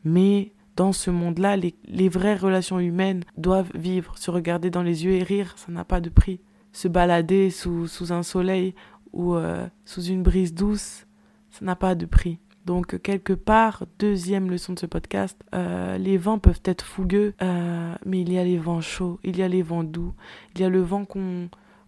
Mais 0.04 0.54
dans 0.78 0.94
ce 0.94 1.12
monde-là, 1.12 1.58
les, 1.58 2.10
vraies 2.10 2.38
relations 2.38 2.80
humaines 2.80 3.24
doivent 3.36 3.72
vivre. 3.76 4.18
Se 4.18 4.32
regarder 4.32 4.70
dans 4.70 4.84
les 4.84 5.04
yeux 5.04 5.12
et 5.12 5.24
rire, 5.24 5.56
ça 5.58 5.72
n'a 5.72 5.84
pas 5.84 6.00
de 6.00 6.10
prix 6.10 6.40
se 6.78 6.88
balader 6.88 7.50
sous, 7.50 7.88
un 8.12 8.22
soleil 8.22 8.76
ou 9.12 9.34
euh, 9.34 9.68
sous 9.84 10.04
une 10.04 10.22
brise 10.22 10.54
douce, 10.54 11.08
ça 11.50 11.66
n'a 11.66 11.76
pas 11.76 11.96
de 11.96 12.06
prix. 12.06 12.38
Donc 12.66 13.02
quelque 13.02 13.34
part, 13.34 13.86
deuxième 13.98 14.52
leçon 14.52 14.74
de 14.74 14.80
ce 14.80 14.86
podcast, 14.86 15.42
euh, 15.56 15.98
les 15.98 16.18
vents 16.18 16.38
peuvent 16.38 16.62
être 16.66 16.86
fougueux, 16.86 17.34
euh, 17.42 17.96
mais 18.06 18.22
il 18.22 18.32
y 18.32 18.38
a 18.38 18.44
les 18.44 18.60
vents 18.60 18.82
chauds, 18.82 19.20
il 19.24 19.38
y 19.38 19.42
a 19.42 19.48
les 19.48 19.64
vents 19.64 19.84
doux, 19.84 20.14
il 20.54 20.62
y 20.62 20.64
a 20.66 20.70
le 20.70 20.82
vent 20.82 21.08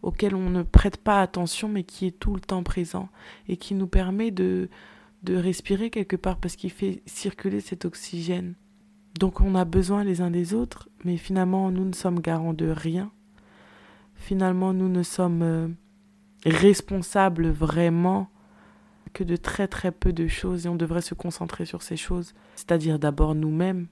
auquel 0.02 0.34
on 0.34 0.50
ne 0.50 0.64
prête 0.64 0.98
pas 0.98 1.22
attention 1.22 1.70
mais 1.70 1.84
qui 1.84 2.08
est 2.08 2.18
tout 2.18 2.34
le 2.34 2.42
temps 2.42 2.64
présent 2.64 3.10
et 3.48 3.58
qui 3.58 3.76
nous 3.76 3.88
permet 3.88 4.32
de, 4.32 4.70
de 5.22 5.36
respirer 5.36 5.92
quelque 5.92 6.16
part 6.16 6.38
parce 6.38 6.56
qu'il 6.56 6.72
fait 6.72 7.04
circuler 7.06 7.60
cet 7.60 7.86
oxygène. 7.86 8.56
Donc 9.20 9.42
on 9.42 9.54
a 9.54 9.66
besoin 9.66 10.06
les 10.06 10.22
uns 10.22 10.32
des 10.32 10.54
autres, 10.54 10.88
mais 11.04 11.18
finalement 11.18 11.72
nous 11.72 11.84
ne 11.84 11.94
sommes 11.94 12.22
garants 12.22 12.54
de 12.54 12.70
rien. 12.70 13.12
Finalement 14.16 14.72
nous 14.72 14.88
ne 14.88 15.04
sommes 15.04 15.42
euh, 15.44 15.68
responsables 16.46 17.50
vraiment 17.50 18.30
que 19.12 19.26
de 19.26 19.36
très 19.36 19.68
très 19.68 19.92
peu 19.92 20.14
de 20.14 20.28
choses 20.28 20.66
et 20.66 20.70
on 20.70 20.78
devrait 20.78 21.02
se 21.02 21.16
concentrer 21.16 21.66
sur 21.66 21.82
ces 21.82 21.98
choses, 21.98 22.34
c'est-à-dire 22.56 22.98
d'abord 22.98 23.36
nous-mêmes 23.36 23.88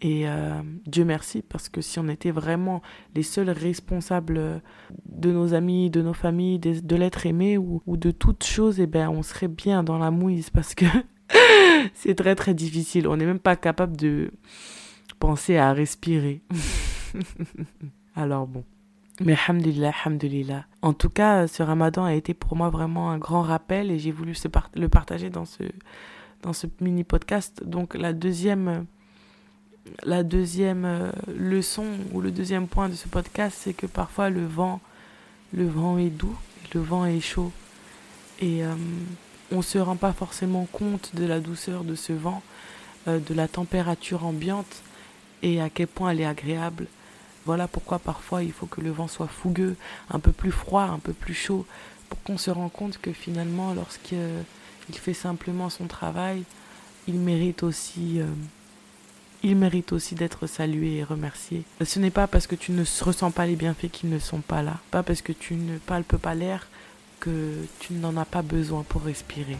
et 0.00 0.28
euh, 0.28 0.60
Dieu 0.84 1.04
merci, 1.04 1.42
parce 1.42 1.68
que 1.68 1.80
si 1.80 2.00
on 2.00 2.08
était 2.08 2.32
vraiment 2.32 2.82
les 3.14 3.22
seuls 3.22 3.50
responsables 3.50 4.60
de 5.06 5.30
nos 5.30 5.54
amis, 5.54 5.90
de 5.90 6.02
nos 6.02 6.12
familles, 6.12 6.58
de, 6.58 6.96
l'être 6.96 7.24
aimé 7.24 7.56
ou, 7.56 7.80
de 7.86 8.10
toute 8.10 8.42
chose, 8.42 8.80
eh 8.80 8.88
ben, 8.88 9.08
on 9.10 9.22
serait 9.22 9.46
bien 9.46 9.84
dans 9.84 9.98
la 9.98 10.10
mouise 10.10 10.50
parce 10.50 10.74
que 10.74 10.86
c'est 11.94 12.14
très 12.14 12.34
très 12.34 12.54
difficile. 12.54 13.08
On 13.08 13.16
n'est 13.16 13.26
même 13.26 13.38
pas 13.38 13.56
capable 13.56 13.96
de 13.96 14.30
penser 15.18 15.56
à 15.56 15.72
respirer. 15.72 16.42
Alors 18.16 18.46
bon. 18.46 18.64
Mais 19.20 19.36
hamdulillah, 19.46 19.92
hamdulillah. 20.04 20.64
En 20.80 20.94
tout 20.94 21.10
cas, 21.10 21.46
ce 21.46 21.62
ramadan 21.62 22.04
a 22.04 22.14
été 22.14 22.34
pour 22.34 22.56
moi 22.56 22.70
vraiment 22.70 23.10
un 23.10 23.18
grand 23.18 23.42
rappel 23.42 23.90
et 23.90 23.98
j'ai 23.98 24.10
voulu 24.10 24.34
le 24.74 24.88
partager 24.88 25.30
dans 25.30 25.44
ce, 25.44 25.62
dans 26.42 26.52
ce 26.52 26.66
mini 26.80 27.04
podcast. 27.04 27.62
Donc 27.64 27.94
la 27.94 28.12
deuxième 28.12 28.86
la 30.04 30.22
deuxième 30.22 30.84
euh, 30.84 31.10
leçon 31.36 31.86
ou 32.12 32.20
le 32.20 32.30
deuxième 32.30 32.66
point 32.66 32.88
de 32.88 32.94
ce 32.94 33.08
podcast, 33.08 33.58
c'est 33.60 33.72
que 33.72 33.86
parfois 33.86 34.30
le 34.30 34.46
vent, 34.46 34.80
le 35.52 35.66
vent 35.66 35.98
est 35.98 36.10
doux, 36.10 36.36
le 36.74 36.80
vent 36.80 37.04
est 37.04 37.20
chaud. 37.20 37.52
Et 38.40 38.64
euh, 38.64 38.74
on 39.52 39.58
ne 39.58 39.62
se 39.62 39.78
rend 39.78 39.96
pas 39.96 40.12
forcément 40.12 40.66
compte 40.72 41.14
de 41.14 41.24
la 41.24 41.40
douceur 41.40 41.84
de 41.84 41.94
ce 41.94 42.12
vent, 42.12 42.42
euh, 43.06 43.18
de 43.18 43.34
la 43.34 43.48
température 43.48 44.24
ambiante 44.24 44.82
et 45.42 45.60
à 45.60 45.70
quel 45.70 45.86
point 45.86 46.10
elle 46.10 46.20
est 46.20 46.26
agréable. 46.26 46.86
Voilà 47.44 47.68
pourquoi 47.68 47.98
parfois 47.98 48.42
il 48.42 48.52
faut 48.52 48.66
que 48.66 48.80
le 48.80 48.90
vent 48.90 49.08
soit 49.08 49.28
fougueux, 49.28 49.76
un 50.10 50.20
peu 50.20 50.32
plus 50.32 50.52
froid, 50.52 50.82
un 50.82 50.98
peu 50.98 51.12
plus 51.12 51.34
chaud, 51.34 51.66
pour 52.08 52.22
qu'on 52.22 52.38
se 52.38 52.50
rende 52.50 52.72
compte 52.72 52.98
que 52.98 53.12
finalement, 53.12 53.74
lorsqu'il 53.74 54.18
fait 54.92 55.14
simplement 55.14 55.68
son 55.68 55.86
travail, 55.86 56.44
il 57.08 57.18
mérite 57.18 57.62
aussi 57.62 58.20
il 59.42 59.56
mérite 59.56 59.92
aussi 59.92 60.14
d'être 60.14 60.46
salué 60.46 60.98
et 60.98 61.04
remercié. 61.04 61.64
Ce 61.84 61.98
n'est 61.98 62.10
pas 62.10 62.26
parce 62.26 62.46
que 62.46 62.54
tu 62.54 62.72
ne 62.72 62.84
ressens 63.00 63.30
pas 63.32 63.46
les 63.46 63.56
bienfaits 63.56 63.90
qu'ils 63.90 64.10
ne 64.10 64.18
sont 64.18 64.40
pas 64.40 64.62
là, 64.62 64.78
pas 64.90 65.02
parce 65.02 65.22
que 65.22 65.32
tu 65.32 65.54
ne 65.54 65.78
palpes 65.78 66.16
pas 66.16 66.34
l'air 66.34 66.68
que 67.22 67.64
tu 67.78 67.92
n'en 67.94 68.16
as 68.16 68.24
pas 68.24 68.42
besoin 68.42 68.82
pour 68.82 69.02
respirer. 69.02 69.56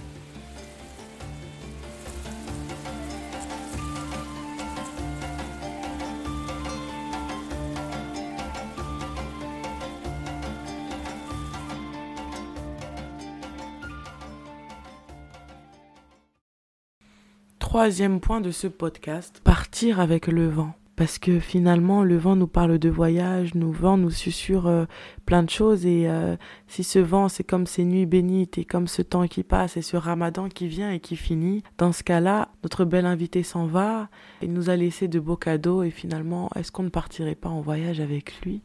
troisième 17.59 18.21
point 18.21 18.43
de 18.43 18.51
ce 18.51 18.67
podcast, 18.67 19.41
partir 19.43 19.99
avec 19.99 20.27
le 20.27 20.47
vent. 20.47 20.75
Parce 20.95 21.19
que 21.19 21.41
finalement, 21.41 22.05
le 22.05 22.19
vent 22.19 22.37
nous 22.37 22.47
parle 22.47 22.79
de 22.79 22.91
voyage, 22.91 23.55
le 23.55 23.71
vent 23.71 23.97
nous 23.97 24.11
susurre 24.11 24.67
euh, 24.67 24.85
plein 25.25 25.43
de 25.43 25.49
choses. 25.49 25.87
Et 25.87 26.09
euh, 26.09 26.37
si 26.67 26.85
ce 26.85 26.99
vent, 26.99 27.29
c'est 27.29 27.45
comme 27.45 27.67
ces 27.67 27.85
nuits 27.85 28.05
bénites 28.05 28.59
et 28.59 28.65
comme 28.65 28.87
ce 28.87 29.01
temps 29.01 29.27
qui 29.27 29.43
passe 29.43 29.77
et 29.79 29.83
ce 29.83 29.97
ramadan 29.97 30.49
qui 30.49 30.69
vient 30.69 30.91
et 30.91 31.01
qui 31.01 31.17
finit, 31.17 31.63
dans 31.79 31.93
ce 31.93 32.03
cas-là, 32.03 32.51
notre 32.63 32.85
bel 32.85 33.07
invité 33.07 33.43
s'en 33.43 33.67
va. 33.67 34.11
Il 34.43 34.53
nous 34.53 34.69
a 34.69 34.77
laissé 34.77 35.09
de 35.09 35.19
beaux 35.19 35.37
cadeaux. 35.37 35.83
Et 35.83 35.91
finalement, 35.91 36.51
est-ce 36.57 36.71
qu'on 36.71 36.83
ne 36.83 36.91
partirait 36.91 37.37
pas 37.37 37.49
en 37.49 37.63
voyage 37.63 38.01
avec 38.01 38.41
lui? 38.43 38.63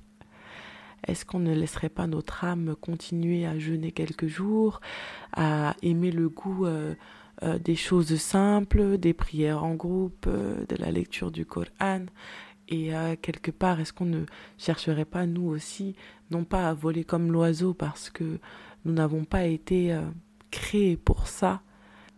Est-ce 1.07 1.25
qu'on 1.25 1.39
ne 1.39 1.53
laisserait 1.53 1.89
pas 1.89 2.07
notre 2.07 2.43
âme 2.43 2.75
continuer 2.81 3.45
à 3.45 3.57
jeûner 3.57 3.91
quelques 3.91 4.27
jours, 4.27 4.81
à 5.31 5.75
aimer 5.81 6.11
le 6.11 6.27
goût 6.27 6.65
euh, 6.65 6.95
euh, 7.43 7.59
des 7.59 7.75
choses 7.75 8.15
simples, 8.17 8.97
des 8.97 9.13
prières 9.13 9.63
en 9.63 9.75
groupe, 9.75 10.25
euh, 10.27 10.65
de 10.67 10.75
la 10.77 10.91
lecture 10.91 11.31
du 11.31 11.45
Coran. 11.45 12.05
Et 12.67 12.95
euh, 12.95 13.15
quelque 13.21 13.51
part, 13.51 13.79
est-ce 13.79 13.93
qu'on 13.93 14.05
ne 14.05 14.25
chercherait 14.57 15.05
pas, 15.05 15.25
nous 15.27 15.47
aussi, 15.47 15.95
non 16.31 16.43
pas 16.43 16.67
à 16.67 16.73
voler 16.73 17.03
comme 17.03 17.31
l'oiseau 17.31 17.73
parce 17.73 18.09
que 18.09 18.39
nous 18.85 18.93
n'avons 18.93 19.23
pas 19.23 19.45
été 19.45 19.97
créés 20.51 20.97
pour 20.97 21.27
ça, 21.27 21.61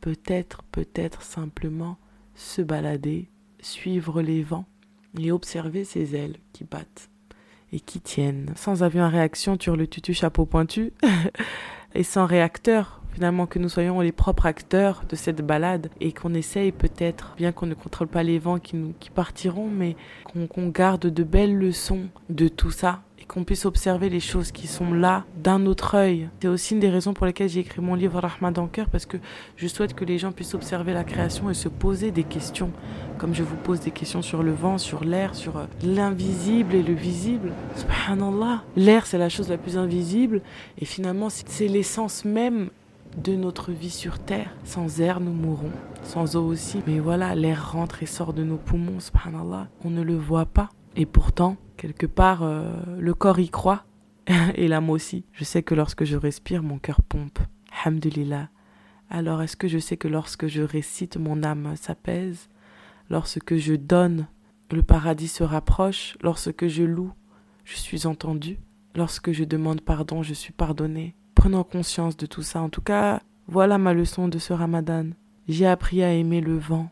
peut-être, 0.02 0.64
peut-être 0.72 1.22
simplement 1.22 1.98
se 2.36 2.62
balader, 2.62 3.28
suivre 3.60 4.22
les 4.22 4.44
vents 4.44 4.66
et 5.20 5.32
observer 5.32 5.84
ces 5.84 6.16
ailes 6.16 6.38
qui 6.54 6.64
battent 6.64 7.10
et 7.72 7.80
qui 7.80 8.00
tiennent. 8.00 8.54
Sans 8.56 8.84
avion 8.84 9.04
à 9.04 9.10
réaction, 9.10 9.58
tu 9.58 9.76
le 9.76 9.88
tutu 9.88 10.14
chapeau 10.14 10.46
pointu 10.46 10.94
et 11.94 12.04
sans 12.04 12.26
réacteur 12.26 12.99
finalement 13.20 13.48
que 13.48 13.60
nous 13.60 13.68
soyons 13.68 14.00
les 14.00 14.14
propres 14.14 14.46
acteurs 14.46 15.02
de 15.10 15.18
cette 15.18 15.46
balade 15.46 15.90
et 16.00 16.14
qu'on 16.14 16.34
essaye 16.34 16.72
peut-être, 16.72 17.34
bien 17.36 17.52
qu'on 17.52 17.66
ne 17.66 17.74
contrôle 17.74 18.08
pas 18.08 18.24
les 18.24 18.40
vents 18.40 18.60
qui, 18.60 19.10
partiront, 19.14 19.68
mais 19.68 19.98
qu'on 20.48 20.70
garde 20.70 21.08
de 21.08 21.24
belles 21.24 21.58
leçons 21.58 22.04
de 22.30 22.48
tout 22.48 22.72
ça 22.72 23.02
et 23.22 23.26
qu'on 23.26 23.44
puisse 23.44 23.66
observer 23.66 24.08
les 24.08 24.22
choses 24.22 24.54
qui 24.54 24.68
sont 24.68 24.94
là 24.94 25.26
d'un 25.36 25.66
autre 25.66 25.96
œil. 25.96 26.30
C'est 26.42 26.48
aussi 26.48 26.76
une 26.76 26.80
des 26.80 26.88
raisons 26.88 27.14
pour 27.14 27.26
lesquelles 27.26 27.50
j'ai 27.50 27.60
écrit 27.60 27.82
mon 27.82 27.96
livre 27.96 28.22
Rahman 28.22 28.54
dans 28.54 28.68
cœur 28.68 28.88
parce 28.88 29.06
que 29.06 29.18
je 29.58 29.68
souhaite 29.68 29.96
que 29.96 30.06
les 30.06 30.18
gens 30.18 30.32
puissent 30.32 30.54
observer 30.54 30.94
la 30.94 31.04
création 31.04 31.50
et 31.50 31.54
se 31.54 31.68
poser 31.68 32.12
des 32.12 32.24
questions 32.24 32.72
comme 33.18 33.36
je 33.36 33.44
vous 33.44 33.58
pose 33.58 33.82
des 33.82 33.92
questions 33.92 34.22
sur 34.22 34.44
le 34.44 34.54
vent, 34.54 34.78
sur 34.78 35.04
l'air, 35.04 35.36
sur 35.36 35.58
euh, 35.58 35.66
l'invisible 35.84 36.74
et 36.74 36.82
le 36.82 36.94
visible. 36.94 37.52
Subhanallah. 37.76 38.64
L'air, 38.78 39.06
c'est 39.06 39.18
la 39.18 39.28
chose 39.28 39.50
la 39.50 39.58
plus 39.58 39.78
invisible 39.78 40.42
et 40.78 40.86
finalement, 40.86 41.28
c'est 41.30 41.68
l'essence 41.68 42.24
même 42.24 42.70
de 43.18 43.36
notre 43.36 43.72
vie 43.72 43.90
sur 43.90 44.20
Terre. 44.20 44.56
Sans 44.64 45.02
air, 45.02 45.20
nous 45.20 45.34
mourrons. 45.34 45.72
Sans 46.04 46.36
eau 46.36 46.46
aussi. 46.46 46.82
Mais 46.88 47.00
voilà, 47.00 47.36
l'air 47.36 47.72
rentre 47.72 48.04
et 48.04 48.06
sort 48.06 48.34
de 48.34 48.44
nos 48.44 48.58
poumons, 48.58 49.00
subhanallah. 49.00 49.68
On 49.84 49.90
ne 49.90 50.02
le 50.02 50.16
voit 50.16 50.46
pas. 50.46 50.70
Et 50.96 51.06
pourtant, 51.06 51.58
quelque 51.78 52.06
part, 52.06 52.44
euh, 52.44 52.72
le 52.98 53.14
corps 53.14 53.40
y 53.40 53.50
croit. 53.50 53.86
et 54.56 54.68
l'âme 54.68 54.90
aussi. 54.90 55.26
Je 55.34 55.44
sais 55.44 55.64
que 55.64 55.76
lorsque 55.76 56.06
je 56.06 56.18
respire, 56.18 56.64
mon 56.64 56.78
cœur 56.78 57.02
pompe. 57.02 57.40
Alhamdulillah. 57.84 58.50
Alors, 59.10 59.42
est-ce 59.42 59.58
que 59.58 59.68
je 59.68 59.80
sais 59.80 59.98
que 59.98 60.08
lorsque 60.08 60.48
je 60.48 60.62
récite, 60.62 61.18
mon 61.18 61.44
âme 61.44 61.76
s'apaise? 61.76 62.50
Lorsque 63.10 63.58
je 63.58 63.74
donne, 63.74 64.28
le 64.72 64.84
paradis 64.84 65.28
se 65.28 65.44
rapproche 65.44 66.16
Lorsque 66.22 66.68
je 66.68 66.84
loue, 66.84 67.12
je 67.64 67.76
suis 67.76 68.06
entendu 68.06 68.60
Lorsque 68.96 69.32
je 69.32 69.44
demande 69.44 69.82
pardon, 69.82 70.22
je 70.22 70.34
suis 70.34 70.54
pardonné 70.54 71.16
prenant 71.40 71.64
conscience 71.64 72.18
de 72.18 72.26
tout 72.26 72.42
ça. 72.42 72.62
En 72.62 72.68
tout 72.68 72.82
cas, 72.82 73.22
voilà 73.48 73.78
ma 73.78 73.94
leçon 73.94 74.28
de 74.28 74.40
ce 74.40 74.52
ramadan. 74.52 75.12
J'ai 75.48 75.66
appris 75.66 76.04
à 76.04 76.12
aimer 76.12 76.42
le 76.42 76.58
vent. 76.58 76.90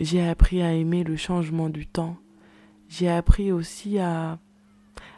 J'ai 0.00 0.26
appris 0.26 0.62
à 0.62 0.72
aimer 0.72 1.04
le 1.04 1.14
changement 1.14 1.68
du 1.68 1.86
temps. 1.86 2.16
J'ai 2.88 3.08
appris 3.08 3.52
aussi 3.52 4.00
à, 4.00 4.40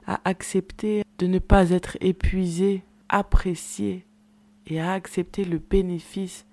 à 0.07 0.21
accepter 0.27 1.05
de 1.17 1.27
ne 1.27 1.39
pas 1.39 1.71
être 1.71 1.97
épuisé, 2.03 2.83
apprécier 3.09 4.05
et 4.67 4.79
à 4.79 4.93
accepter 4.93 5.47
le 5.47 5.57
bénéfice 5.57 6.45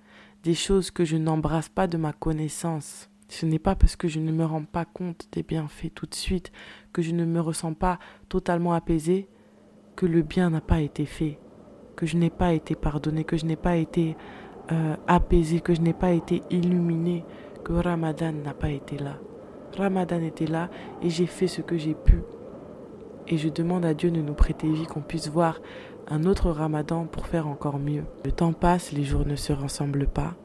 des 0.44 0.54
choses 0.56 0.92
que 0.92 1.04
je 1.04 1.18
n'embrasse 1.18 1.68
pas 1.68 1.88
de 1.88 1.98
ma 1.98 2.14
connaissance. 2.14 3.10
Ce 3.28 3.46
n'est 3.46 3.60
pas 3.60 3.76
parce 3.76 3.98
que 3.98 4.08
je 4.08 4.22
ne 4.22 4.32
me 4.32 4.46
rends 4.46 4.64
pas 4.64 4.86
compte 4.86 5.28
des 5.34 5.44
bienfaits 5.44 5.94
tout 5.94 6.06
de 6.06 6.16
suite, 6.16 6.54
que 6.94 7.02
je 7.02 7.12
ne 7.12 7.26
me 7.26 7.42
ressens 7.42 7.74
pas 7.74 8.00
totalement 8.30 8.72
apaisé, 8.72 9.28
que 9.98 10.06
le 10.06 10.22
bien 10.22 10.52
n'a 10.52 10.62
pas 10.62 10.80
été 10.80 11.06
fait, 11.06 11.40
que 11.98 12.06
je 12.06 12.16
n'ai 12.16 12.30
pas 12.30 12.54
été 12.54 12.76
pardonné, 12.76 13.26
que 13.26 13.36
je 13.36 13.46
n'ai 13.46 13.56
pas 13.58 13.76
été 13.76 14.16
euh, 14.72 14.96
apaisé, 15.08 15.60
que 15.60 15.74
je 15.74 15.82
n'ai 15.82 15.94
pas 15.94 16.12
été 16.12 16.44
illuminé, 16.52 17.26
que 17.66 17.74
Ramadan 17.74 18.32
n'a 18.32 18.54
pas 18.54 18.70
été 18.70 18.98
là. 18.98 19.18
Ramadan 19.76 20.22
était 20.22 20.46
là 20.46 20.70
et 21.02 21.10
j'ai 21.10 21.26
fait 21.26 21.48
ce 21.48 21.62
que 21.62 21.78
j'ai 21.78 21.96
pu. 21.96 22.22
Et 23.28 23.38
je 23.38 23.50
demande 23.50 23.86
à 23.86 23.94
Dieu 23.94 24.12
de 24.12 24.22
nous 24.22 24.36
prêter 24.36 24.72
vie, 24.72 24.86
qu'on 24.86 25.02
puisse 25.02 25.30
voir 25.30 25.60
un 26.08 26.24
autre 26.26 26.52
Ramadan 26.52 27.06
pour 27.06 27.26
faire 27.26 27.48
encore 27.48 27.80
mieux. 27.80 28.06
Le 28.24 28.32
temps 28.32 28.54
passe, 28.54 28.92
les 28.92 29.04
jours 29.04 29.26
ne 29.26 29.36
se 29.36 29.52
ressemblent 29.52 30.08
pas. 30.08 30.36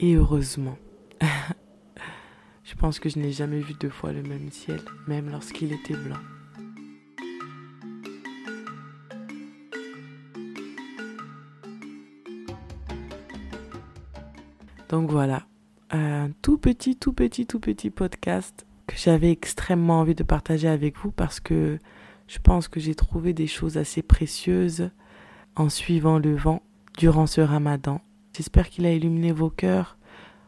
Et 0.00 0.14
heureusement. 0.14 0.76
je 2.64 2.74
pense 2.74 2.98
que 2.98 3.08
je 3.08 3.20
n'ai 3.20 3.30
jamais 3.30 3.60
vu 3.60 3.74
deux 3.80 3.90
fois 3.90 4.12
le 4.12 4.22
même 4.22 4.50
ciel, 4.50 4.80
même 5.06 5.30
lorsqu'il 5.30 5.72
était 5.72 5.96
blanc. 5.96 6.18
Donc 14.96 15.10
voilà, 15.10 15.46
un 15.90 16.30
tout 16.40 16.56
petit, 16.56 16.96
tout 16.96 17.12
petit, 17.12 17.44
tout 17.44 17.60
petit 17.60 17.90
podcast 17.90 18.64
que 18.86 18.96
j'avais 18.96 19.30
extrêmement 19.30 20.00
envie 20.00 20.14
de 20.14 20.22
partager 20.22 20.68
avec 20.68 20.96
vous 20.96 21.10
parce 21.10 21.38
que 21.38 21.78
Je 22.28 22.38
pense 22.38 22.66
que 22.66 22.80
j'ai 22.80 22.94
trouvé 22.94 23.34
des 23.34 23.46
choses 23.46 23.76
assez 23.76 24.00
précieuses 24.00 24.88
en 25.54 25.68
suivant 25.68 26.18
le 26.18 26.34
vent 26.34 26.62
durant 26.96 27.26
ce 27.26 27.42
ramadan. 27.42 28.00
J'espère 28.34 28.70
qu'il 28.70 28.86
a 28.86 28.92
illuminé 28.94 29.32
vos 29.32 29.50
cœurs, 29.50 29.98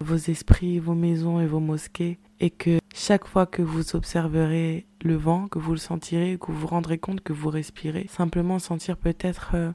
vos 0.00 0.16
esprits, 0.16 0.78
vos 0.78 0.94
maisons 0.94 1.40
et 1.40 1.46
vos 1.46 1.60
mosquées 1.60 2.18
et 2.40 2.48
que 2.48 2.78
chaque 2.94 3.26
fois 3.26 3.44
que 3.44 3.60
vous 3.60 3.96
observerez 3.96 4.86
le 5.02 5.16
vent, 5.16 5.46
que 5.46 5.58
vous 5.58 5.72
le 5.72 5.78
sentirez, 5.78 6.38
que 6.40 6.46
vous 6.46 6.60
vous 6.60 6.66
rendrez 6.68 6.96
compte 6.96 7.20
que 7.20 7.34
vous 7.34 7.50
respirez, 7.50 8.06
simplement 8.08 8.58
sentir 8.58 8.96
peut-être 8.96 9.50
euh, 9.52 9.72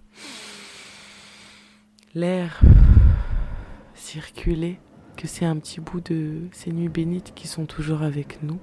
l'air 2.16 2.60
circuler, 4.04 4.80
que 5.16 5.28
c'est 5.28 5.46
un 5.46 5.56
petit 5.58 5.80
bout 5.80 6.02
de 6.02 6.42
ces 6.52 6.72
nuits 6.72 6.90
bénites 6.90 7.34
qui 7.34 7.48
sont 7.48 7.66
toujours 7.66 8.02
avec 8.02 8.44
nous 8.44 8.60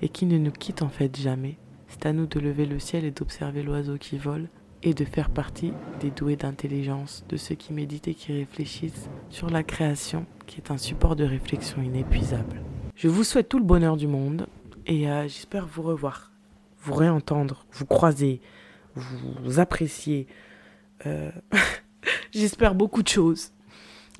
et 0.00 0.08
qui 0.08 0.26
ne 0.26 0.38
nous 0.38 0.50
quittent 0.50 0.82
en 0.82 0.88
fait 0.88 1.14
jamais. 1.16 1.58
C'est 1.88 2.06
à 2.06 2.12
nous 2.12 2.26
de 2.26 2.40
lever 2.40 2.64
le 2.66 2.78
ciel 2.78 3.04
et 3.04 3.10
d'observer 3.10 3.62
l'oiseau 3.62 3.98
qui 3.98 4.16
vole 4.16 4.48
et 4.82 4.94
de 4.94 5.04
faire 5.04 5.30
partie 5.30 5.72
des 6.00 6.10
doués 6.10 6.36
d'intelligence, 6.36 7.24
de 7.28 7.36
ceux 7.36 7.54
qui 7.54 7.72
méditent 7.72 8.08
et 8.08 8.14
qui 8.14 8.32
réfléchissent 8.32 9.10
sur 9.28 9.50
la 9.50 9.62
création, 9.62 10.24
qui 10.46 10.58
est 10.58 10.70
un 10.70 10.78
support 10.78 11.16
de 11.16 11.24
réflexion 11.24 11.82
inépuisable. 11.82 12.62
Je 12.94 13.08
vous 13.08 13.24
souhaite 13.24 13.48
tout 13.48 13.58
le 13.58 13.64
bonheur 13.64 13.96
du 13.96 14.06
monde 14.06 14.46
et 14.86 15.10
euh, 15.10 15.24
j'espère 15.24 15.66
vous 15.66 15.82
revoir, 15.82 16.32
vous 16.80 16.94
réentendre, 16.94 17.66
vous 17.72 17.86
croiser, 17.86 18.40
vous 18.94 19.60
apprécier. 19.60 20.26
Euh, 21.06 21.30
j'espère 22.30 22.74
beaucoup 22.74 23.02
de 23.02 23.08
choses. 23.08 23.52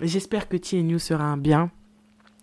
J'espère 0.00 0.48
que 0.48 0.56
TNU 0.56 0.98
sera 0.98 1.24
un 1.24 1.36
bien. 1.36 1.70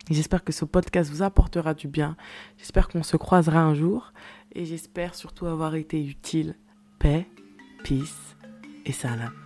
J'espère 0.09 0.43
que 0.43 0.51
ce 0.51 0.65
podcast 0.65 1.09
vous 1.09 1.24
apportera 1.24 1.74
du 1.74 1.88
bien. 1.88 2.17
J'espère 2.57 2.89
qu'on 2.89 3.03
se 3.03 3.15
croisera 3.17 3.62
un 3.62 3.74
jour. 3.74 4.12
Et 4.53 4.65
j'espère 4.65 5.15
surtout 5.15 5.45
avoir 5.45 5.75
été 5.75 6.03
utile. 6.03 6.55
Paix, 7.00 7.25
peace 7.83 8.35
et 8.85 8.91
salam. 8.91 9.45